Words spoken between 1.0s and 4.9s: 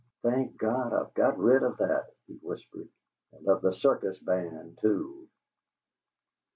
got rid of that!" he whispered. "And of the circus band